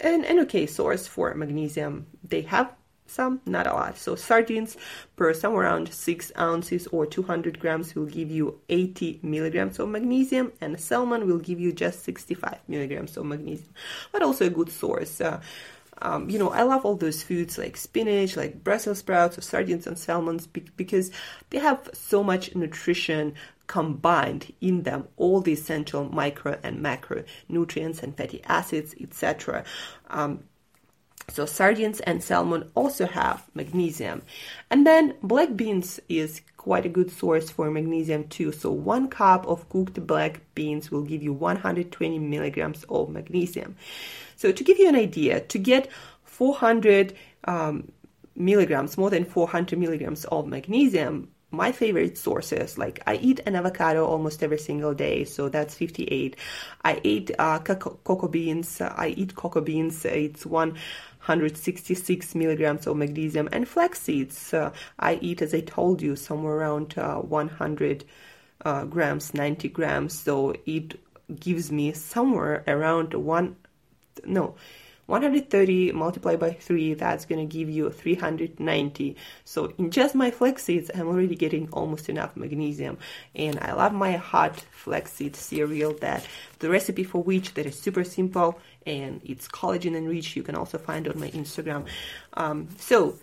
an, 0.00 0.24
an 0.24 0.38
okay 0.40 0.66
source 0.66 1.06
for 1.06 1.34
magnesium. 1.34 2.06
They 2.24 2.42
have 2.42 2.72
some, 3.06 3.40
not 3.46 3.66
a 3.66 3.74
lot. 3.74 3.98
So 3.98 4.14
sardines 4.14 4.76
per 5.16 5.34
somewhere 5.34 5.64
around 5.64 5.92
6 5.92 6.32
ounces 6.38 6.86
or 6.88 7.06
200 7.06 7.58
grams 7.58 7.94
will 7.94 8.06
give 8.06 8.30
you 8.30 8.60
80 8.68 9.20
milligrams 9.22 9.78
of 9.78 9.88
magnesium 9.88 10.52
and 10.60 10.80
salmon 10.80 11.26
will 11.26 11.38
give 11.38 11.60
you 11.60 11.72
just 11.72 12.02
65 12.04 12.58
milligrams 12.68 13.16
of 13.16 13.26
magnesium, 13.26 13.74
but 14.12 14.22
also 14.22 14.46
a 14.46 14.50
good 14.50 14.70
source. 14.70 15.20
Uh, 15.20 15.40
um, 16.00 16.30
you 16.30 16.38
know, 16.38 16.50
I 16.50 16.62
love 16.62 16.84
all 16.84 16.96
those 16.96 17.22
foods 17.22 17.58
like 17.58 17.76
spinach, 17.76 18.36
like 18.36 18.64
Brussels 18.64 18.98
sprouts, 18.98 19.38
or 19.38 19.42
sardines 19.42 19.86
and 19.86 19.98
salmons 19.98 20.46
because 20.46 21.10
they 21.50 21.58
have 21.58 21.90
so 21.92 22.24
much 22.24 22.54
nutrition 22.54 23.34
combined 23.66 24.52
in 24.60 24.82
them 24.82 25.06
all 25.16 25.40
the 25.40 25.52
essential 25.52 26.04
micro 26.12 26.58
and 26.62 26.82
macro 26.82 27.24
nutrients 27.48 28.02
and 28.02 28.16
fatty 28.16 28.42
acids, 28.44 28.94
etc. 29.00 29.64
Um, 30.10 30.44
so 31.28 31.46
sardines 31.46 32.00
and 32.00 32.22
salmon 32.22 32.70
also 32.74 33.06
have 33.06 33.48
magnesium. 33.54 34.22
And 34.70 34.86
then 34.86 35.14
black 35.22 35.56
beans 35.56 36.00
is 36.08 36.40
quite 36.56 36.84
a 36.84 36.88
good 36.88 37.10
source 37.10 37.50
for 37.50 37.70
magnesium 37.70 38.28
too. 38.28 38.52
So 38.52 38.70
one 38.70 39.08
cup 39.08 39.46
of 39.46 39.68
cooked 39.68 40.06
black 40.06 40.40
beans 40.54 40.90
will 40.90 41.02
give 41.02 41.22
you 41.22 41.32
120 41.32 42.18
milligrams 42.18 42.84
of 42.88 43.08
magnesium. 43.08 43.76
So 44.42 44.50
to 44.50 44.64
give 44.64 44.80
you 44.80 44.88
an 44.88 44.96
idea, 44.96 45.38
to 45.38 45.56
get 45.56 45.88
400 46.24 47.14
um, 47.44 47.92
milligrams, 48.34 48.98
more 48.98 49.08
than 49.08 49.24
400 49.24 49.78
milligrams 49.78 50.24
of 50.24 50.48
magnesium, 50.48 51.28
my 51.52 51.70
favorite 51.70 52.16
sources 52.16 52.78
like 52.78 53.02
i 53.06 53.16
eat 53.16 53.38
an 53.44 53.54
avocado 53.54 54.06
almost 54.06 54.42
every 54.42 54.58
single 54.58 54.94
day 54.94 55.22
so 55.22 55.50
that's 55.50 55.74
58 55.74 56.34
i 56.82 56.98
eat 57.04 57.30
uh, 57.38 57.58
cocoa 57.58 58.26
beans 58.26 58.80
i 58.80 59.08
eat 59.18 59.36
cocoa 59.36 59.60
beans 59.60 60.02
it's 60.06 60.46
166 60.46 62.34
milligrams 62.34 62.86
of 62.86 62.96
magnesium 62.96 63.50
and 63.52 63.68
flax 63.68 64.00
seeds. 64.00 64.54
Uh, 64.54 64.72
i 64.98 65.16
eat 65.20 65.42
as 65.42 65.52
i 65.52 65.60
told 65.60 66.00
you 66.00 66.16
somewhere 66.16 66.54
around 66.54 66.94
uh, 66.96 67.16
100 67.16 68.04
uh, 68.64 68.84
grams 68.84 69.34
90 69.34 69.68
grams. 69.68 70.18
So 70.18 70.54
it 70.66 70.98
gives 71.38 71.70
me 71.72 71.92
somewhere 71.92 72.64
around 72.66 73.14
one 73.14 73.56
no 74.24 74.54
130 75.06 75.92
multiplied 75.92 76.38
by 76.38 76.52
3, 76.52 76.94
that's 76.94 77.24
going 77.24 77.46
to 77.46 77.52
give 77.52 77.68
you 77.68 77.90
390. 77.90 79.16
So 79.44 79.72
in 79.76 79.90
just 79.90 80.14
my 80.14 80.30
flax 80.30 80.64
seeds, 80.64 80.90
I'm 80.94 81.08
already 81.08 81.34
getting 81.34 81.68
almost 81.72 82.08
enough 82.08 82.36
magnesium. 82.36 82.98
And 83.34 83.58
I 83.60 83.72
love 83.72 83.92
my 83.92 84.12
hot 84.12 84.60
flax 84.70 85.12
seed 85.12 85.34
cereal 85.34 85.92
that 85.94 86.26
the 86.60 86.70
recipe 86.70 87.02
for 87.02 87.22
which 87.22 87.54
that 87.54 87.66
is 87.66 87.78
super 87.78 88.04
simple 88.04 88.60
and 88.86 89.20
it's 89.24 89.48
collagen 89.48 89.96
enriched. 89.96 90.36
You 90.36 90.44
can 90.44 90.54
also 90.54 90.78
find 90.78 91.08
on 91.08 91.18
my 91.18 91.30
Instagram. 91.30 91.86
Um, 92.34 92.68
so 92.78 93.18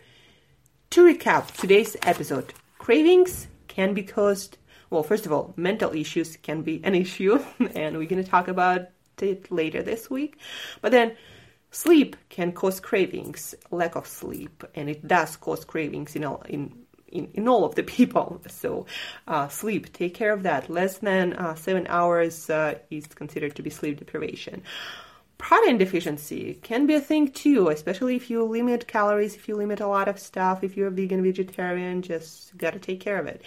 to 0.92 1.02
recap 1.02 1.56
today's 1.56 1.96
episode, 2.04 2.54
cravings 2.78 3.48
can 3.68 3.94
be 3.94 4.04
caused 4.04 4.58
well, 4.92 5.04
first 5.04 5.28
of 5.28 5.32
all, 5.32 5.54
mental 5.56 5.94
issues 5.94 6.36
can 6.38 6.64
be 6.64 6.82
an 6.84 6.96
issue, 6.96 7.38
and 7.76 7.96
we're 7.96 8.10
going 8.10 8.24
to 8.24 8.28
talk 8.28 8.48
about 8.48 8.88
it 9.22 9.52
later 9.52 9.84
this 9.84 10.10
week. 10.10 10.38
But 10.82 10.92
then 10.92 11.16
Sleep 11.72 12.16
can 12.30 12.52
cause 12.52 12.80
cravings, 12.80 13.54
lack 13.70 13.96
of 13.96 14.08
sleep, 14.08 14.64
and 14.74 14.90
it 14.90 15.08
does 15.08 15.36
cause 15.36 15.64
cravings 15.64 16.16
in 16.16 16.26
all, 16.26 16.42
in, 16.50 16.74
in, 17.10 17.30
in 17.36 17.48
all 17.48 17.64
of 17.64 17.76
the 17.76 17.84
people. 17.98 18.42
So, 18.48 18.88
uh, 19.28 19.48
sleep, 19.50 19.94
take 19.94 20.16
care 20.16 20.34
of 20.34 20.44
that. 20.44 20.70
Less 20.70 20.98
than 20.98 21.34
uh, 21.34 21.54
seven 21.56 21.86
hours 21.88 22.50
uh, 22.50 22.80
is 22.90 23.06
considered 23.08 23.56
to 23.56 23.62
be 23.62 23.70
sleep 23.70 24.00
deprivation 24.00 24.64
protein 25.40 25.78
deficiency 25.78 26.60
can 26.62 26.86
be 26.86 26.94
a 26.94 27.00
thing 27.00 27.32
too, 27.32 27.70
especially 27.70 28.18
if 28.18 28.30
you 28.30 28.44
limit 28.44 28.88
calories, 28.88 29.36
if 29.36 29.48
you 29.48 29.56
limit 29.56 29.80
a 29.80 29.88
lot 29.88 30.10
of 30.10 30.20
stuff, 30.20 30.66
if 30.66 30.76
you're 30.76 30.90
a 30.90 30.92
vegan, 30.92 31.24
vegetarian, 31.24 32.02
just 32.02 32.56
gotta 32.58 32.78
take 32.78 33.00
care 33.00 33.18
of 33.18 33.26
it. 33.26 33.42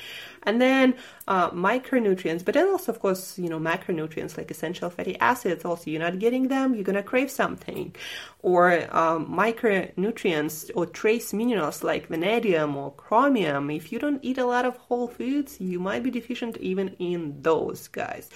And 0.44 0.60
then 0.60 0.94
uh, 1.28 1.50
micronutrients, 1.50 2.44
but 2.44 2.54
then 2.54 2.66
also, 2.66 2.90
of 2.90 2.98
course, 2.98 3.38
you 3.38 3.50
know, 3.50 3.60
macronutrients 3.60 4.38
like 4.38 4.50
essential 4.50 4.88
fatty 4.88 5.20
acids. 5.20 5.66
Also, 5.66 5.90
you're 5.90 6.00
not 6.00 6.18
getting 6.18 6.48
them, 6.48 6.74
you're 6.74 6.82
gonna 6.82 7.02
crave 7.02 7.30
something. 7.30 7.94
Or 8.40 8.72
um, 8.96 9.28
micronutrients 9.28 10.70
or 10.74 10.86
trace 10.86 11.34
minerals 11.34 11.84
like 11.84 12.06
vanadium 12.06 12.74
or 12.74 12.92
chromium. 12.92 13.70
If 13.70 13.92
you 13.92 13.98
don't 13.98 14.18
eat 14.24 14.38
a 14.38 14.46
lot 14.46 14.64
of 14.64 14.78
whole 14.78 15.08
foods, 15.08 15.60
you 15.60 15.78
might 15.78 16.02
be 16.02 16.10
deficient 16.10 16.56
even 16.56 16.96
in 16.98 17.42
those 17.42 17.86
guys. 17.88 18.30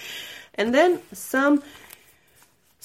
And 0.54 0.74
then 0.74 1.00
some 1.12 1.62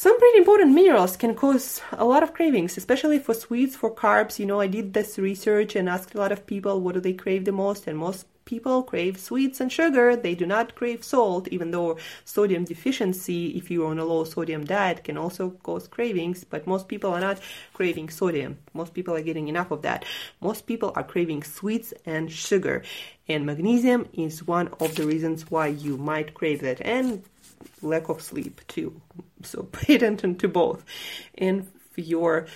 some 0.01 0.17
pretty 0.17 0.39
important 0.39 0.73
minerals 0.73 1.15
can 1.15 1.35
cause 1.35 1.79
a 1.91 2.03
lot 2.03 2.23
of 2.23 2.33
cravings, 2.33 2.75
especially 2.75 3.19
for 3.19 3.35
sweets, 3.35 3.75
for 3.75 3.93
carbs. 3.93 4.39
You 4.39 4.47
know, 4.47 4.59
I 4.59 4.65
did 4.65 4.93
this 4.93 5.19
research 5.19 5.75
and 5.75 5.87
asked 5.87 6.15
a 6.15 6.17
lot 6.17 6.31
of 6.31 6.47
people 6.47 6.81
what 6.81 6.95
do 6.95 7.01
they 7.01 7.13
crave 7.13 7.45
the 7.45 7.51
most, 7.51 7.85
and 7.85 7.99
most 7.99 8.25
people 8.45 8.83
crave 8.83 9.19
sweets 9.19 9.59
and 9.59 9.71
sugar. 9.71 10.15
They 10.15 10.35
do 10.35 10.45
not 10.45 10.75
crave 10.75 11.03
salt, 11.03 11.47
even 11.49 11.71
though 11.71 11.97
sodium 12.25 12.65
deficiency, 12.65 13.49
if 13.49 13.71
you're 13.71 13.87
on 13.87 13.99
a 13.99 14.05
low 14.05 14.23
sodium 14.23 14.65
diet, 14.65 15.03
can 15.03 15.17
also 15.17 15.51
cause 15.63 15.87
cravings. 15.87 16.43
But 16.43 16.67
most 16.67 16.87
people 16.87 17.11
are 17.11 17.19
not 17.19 17.39
craving 17.73 18.09
sodium. 18.09 18.57
Most 18.73 18.93
people 18.93 19.15
are 19.15 19.21
getting 19.21 19.47
enough 19.47 19.71
of 19.71 19.81
that. 19.83 20.05
Most 20.41 20.65
people 20.65 20.91
are 20.95 21.03
craving 21.03 21.43
sweets 21.43 21.93
and 22.05 22.31
sugar. 22.31 22.83
And 23.27 23.45
magnesium 23.45 24.07
is 24.13 24.45
one 24.45 24.69
of 24.79 24.95
the 24.95 25.05
reasons 25.05 25.49
why 25.49 25.67
you 25.67 25.97
might 25.97 26.33
crave 26.33 26.61
that. 26.61 26.81
And 26.81 27.23
lack 27.81 28.09
of 28.09 28.21
sleep 28.21 28.61
too. 28.67 29.01
So 29.43 29.63
pay 29.71 29.95
attention 29.95 30.35
to 30.37 30.47
both. 30.47 30.83
And 31.37 31.67
your 31.95 32.47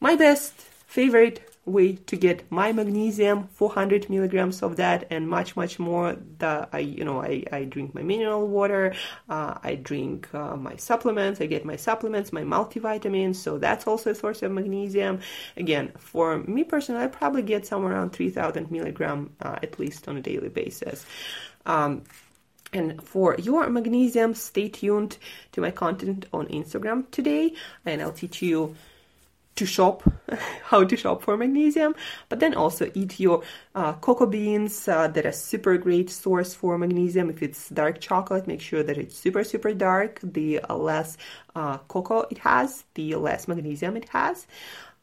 my 0.00 0.16
best 0.16 0.52
favorite 0.86 1.53
way 1.66 1.94
to 1.94 2.16
get 2.16 2.50
my 2.50 2.72
magnesium 2.72 3.48
400 3.48 4.10
milligrams 4.10 4.62
of 4.62 4.76
that 4.76 5.06
and 5.10 5.28
much 5.28 5.56
much 5.56 5.78
more. 5.78 6.16
That 6.38 6.68
i 6.72 6.78
you 6.78 7.04
know 7.04 7.22
i, 7.22 7.44
I 7.52 7.64
drink 7.64 7.94
my 7.94 8.02
mineral 8.02 8.46
water. 8.46 8.94
Uh, 9.28 9.58
i 9.62 9.74
drink 9.74 10.32
uh, 10.34 10.56
my 10.56 10.76
supplements. 10.76 11.40
I 11.40 11.46
get 11.46 11.64
my 11.64 11.76
supplements 11.76 12.32
my 12.32 12.42
multivitamins. 12.42 13.36
So 13.36 13.58
that's 13.58 13.86
also 13.86 14.10
a 14.10 14.14
source 14.14 14.42
of 14.42 14.52
magnesium. 14.52 15.20
Again 15.56 15.92
for 15.98 16.38
me 16.38 16.64
personally 16.64 17.02
i 17.02 17.06
probably 17.06 17.42
get 17.42 17.66
somewhere 17.66 17.92
around 17.92 18.10
3000 18.10 18.70
milligram 18.70 19.32
uh, 19.40 19.58
at 19.62 19.78
least 19.78 20.08
on 20.08 20.16
a 20.16 20.20
daily 20.20 20.48
basis. 20.48 21.06
Um, 21.66 22.04
and 22.74 23.02
for 23.02 23.36
your 23.36 23.70
magnesium, 23.70 24.34
stay 24.34 24.68
tuned 24.68 25.16
to 25.52 25.60
my 25.60 25.70
content 25.70 26.26
on 26.32 26.46
Instagram 26.48 27.08
today, 27.12 27.54
and 27.86 28.02
I'll 28.02 28.12
teach 28.12 28.42
you 28.42 28.74
to 29.56 29.66
shop, 29.66 30.02
how 30.64 30.84
to 30.84 30.96
shop 30.96 31.22
for 31.22 31.36
magnesium, 31.36 31.94
but 32.28 32.40
then 32.40 32.54
also 32.54 32.90
eat 32.94 33.20
your 33.20 33.42
uh, 33.74 33.92
cocoa 33.94 34.26
beans 34.26 34.88
uh, 34.88 35.08
that 35.08 35.26
are 35.26 35.32
super 35.32 35.76
great 35.78 36.10
source 36.10 36.54
for 36.54 36.76
magnesium. 36.78 37.30
If 37.30 37.42
it's 37.42 37.68
dark 37.70 38.00
chocolate, 38.00 38.46
make 38.46 38.60
sure 38.60 38.82
that 38.82 38.98
it's 38.98 39.16
super, 39.16 39.44
super 39.44 39.72
dark. 39.72 40.20
The 40.22 40.60
less 40.68 41.16
uh, 41.54 41.78
cocoa 41.78 42.26
it 42.30 42.38
has, 42.38 42.84
the 42.94 43.14
less 43.14 43.46
magnesium 43.48 43.96
it 43.96 44.08
has. 44.10 44.46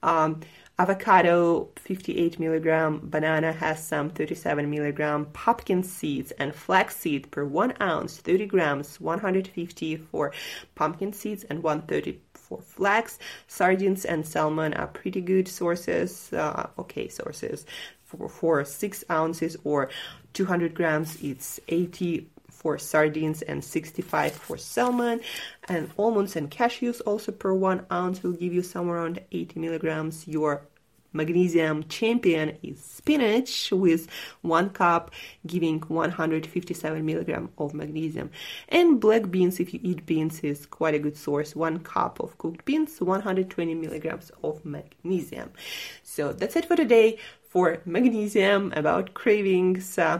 Um, 0.04 0.42
avocado 0.80 1.70
58 1.76 2.40
milligram 2.40 3.02
banana 3.04 3.52
has 3.52 3.86
some 3.86 4.10
37 4.10 4.68
milligram 4.68 5.26
pumpkin 5.26 5.84
seeds 5.84 6.32
and 6.40 6.56
flax 6.56 6.96
seed 6.96 7.30
per 7.30 7.46
one 7.46 7.74
ounce 7.80 8.18
30 8.18 8.48
grams 8.48 9.00
150 9.00 9.98
for 9.98 10.34
pumpkin 10.74 11.14
seeds 11.14 11.44
and 11.44 11.62
130 11.62 12.20
for 12.52 12.62
flax 12.62 13.18
sardines 13.48 14.04
and 14.04 14.28
salmon 14.28 14.74
are 14.74 14.88
pretty 14.88 15.22
good 15.22 15.48
sources 15.48 16.34
uh, 16.34 16.68
okay 16.78 17.08
sources 17.08 17.66
for, 18.04 18.28
for 18.28 18.66
six 18.66 19.06
ounces 19.10 19.56
or 19.64 19.90
200 20.34 20.74
grams 20.74 21.18
it's 21.22 21.62
80 21.70 22.28
for 22.50 22.78
sardines 22.78 23.42
and 23.42 23.64
65 23.64 24.34
for 24.34 24.56
salmon. 24.56 25.20
And 25.68 25.90
almonds 25.98 26.36
and 26.36 26.52
cashews 26.52 27.02
also 27.08 27.32
per 27.32 27.54
one 27.56 27.88
ounce 27.92 28.22
will 28.22 28.34
give 28.34 28.54
you 28.54 28.62
somewhere 28.62 28.98
around 28.98 29.20
80 29.32 29.60
milligrams. 29.60 30.28
Your 30.28 30.62
magnesium 31.14 31.84
champion 31.88 32.58
is 32.64 32.82
spinach 32.84 33.72
with 33.72 34.08
one 34.42 34.70
cup 34.70 35.12
giving 35.46 35.80
157 35.80 37.06
milligram 37.06 37.50
of 37.58 37.74
magnesium. 37.74 38.32
And 38.70 39.00
black 39.00 39.30
beans 39.32 39.60
if 39.60 39.74
you 39.74 39.80
eat 39.84 40.06
beans 40.06 40.40
is 40.42 40.66
quite 40.66 40.94
a 40.94 41.00
good 41.00 41.18
source. 41.18 41.56
One 41.56 41.80
cup 41.80 42.20
of 42.20 42.38
cooked 42.38 42.66
beans 42.66 43.02
120 43.02 43.76
milligrams 43.76 44.32
of 44.44 44.64
magnesium. 44.66 45.52
So 46.04 46.34
that's 46.34 46.56
it 46.56 46.66
for 46.66 46.76
today 46.76 47.18
for 47.50 47.82
magnesium 47.86 48.72
about 48.76 49.14
cravings. 49.14 49.98
Uh, 49.98 50.20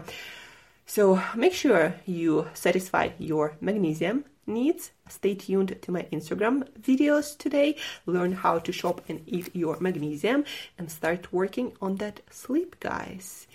so 0.86 1.22
make 1.34 1.54
sure 1.54 1.94
you 2.04 2.48
satisfy 2.52 3.10
your 3.18 3.56
magnesium 3.60 4.24
needs. 4.46 4.90
Stay 5.08 5.34
tuned 5.34 5.76
to 5.80 5.92
my 5.92 6.02
Instagram 6.12 6.68
videos 6.80 7.36
today. 7.36 7.76
Learn 8.06 8.32
how 8.32 8.58
to 8.58 8.72
shop 8.72 9.00
and 9.08 9.22
eat 9.26 9.54
your 9.54 9.78
magnesium 9.80 10.44
and 10.78 10.90
start 10.90 11.32
working 11.32 11.72
on 11.80 11.96
that 11.96 12.20
sleep, 12.30 12.78
guys. 12.80 13.46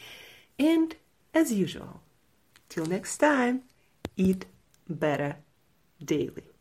And 0.60 0.96
as 1.34 1.52
usual, 1.52 2.02
till 2.70 2.86
next 2.86 3.18
time, 3.18 3.64
eat 4.16 4.46
better 4.90 5.38
daily. 6.04 6.57